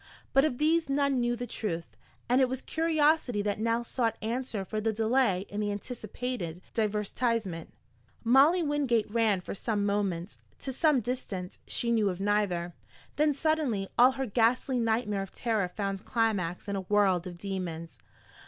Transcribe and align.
But 0.33 0.45
of 0.45 0.57
these 0.57 0.89
none 0.89 1.19
knew 1.19 1.35
the 1.35 1.45
truth, 1.45 1.95
and 2.27 2.41
it 2.41 2.49
was 2.49 2.63
curiosity 2.63 3.43
that 3.43 3.59
now 3.59 3.83
sought 3.83 4.17
answer 4.19 4.65
for 4.65 4.81
the 4.81 4.91
delay 4.91 5.41
in 5.47 5.59
the 5.59 5.71
anticipated 5.71 6.59
divertisement. 6.73 7.71
Molly 8.23 8.63
Wingate 8.63 9.11
ran 9.11 9.41
for 9.41 9.53
some 9.53 9.85
moments, 9.85 10.39
to 10.57 10.73
some 10.73 11.01
distance 11.01 11.59
she 11.67 11.91
knew 11.91 12.09
of 12.09 12.19
neither. 12.19 12.73
Then 13.17 13.31
suddenly 13.31 13.89
all 13.95 14.13
her 14.13 14.25
ghastly 14.25 14.79
nightmare 14.79 15.21
of 15.21 15.31
terror 15.31 15.67
found 15.67 16.03
climax 16.03 16.67
in 16.67 16.75
a 16.75 16.81
world 16.81 17.27
of 17.27 17.37
demons. 17.37 17.99